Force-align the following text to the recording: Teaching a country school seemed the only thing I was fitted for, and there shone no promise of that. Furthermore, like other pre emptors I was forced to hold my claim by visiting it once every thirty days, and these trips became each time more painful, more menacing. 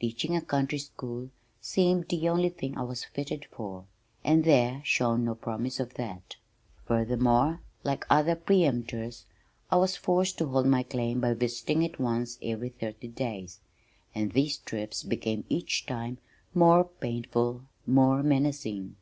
Teaching 0.00 0.34
a 0.34 0.40
country 0.40 0.78
school 0.78 1.30
seemed 1.60 2.08
the 2.08 2.28
only 2.28 2.48
thing 2.48 2.76
I 2.76 2.82
was 2.82 3.04
fitted 3.04 3.44
for, 3.52 3.84
and 4.24 4.42
there 4.42 4.82
shone 4.84 5.24
no 5.24 5.36
promise 5.36 5.78
of 5.78 5.94
that. 5.94 6.34
Furthermore, 6.86 7.60
like 7.84 8.04
other 8.10 8.34
pre 8.34 8.62
emptors 8.62 9.22
I 9.70 9.76
was 9.76 9.94
forced 9.94 10.36
to 10.38 10.46
hold 10.48 10.66
my 10.66 10.82
claim 10.82 11.20
by 11.20 11.34
visiting 11.34 11.84
it 11.84 12.00
once 12.00 12.40
every 12.42 12.70
thirty 12.70 13.06
days, 13.06 13.60
and 14.16 14.32
these 14.32 14.56
trips 14.56 15.04
became 15.04 15.44
each 15.48 15.86
time 15.86 16.18
more 16.54 16.82
painful, 16.82 17.62
more 17.86 18.24
menacing. 18.24 18.96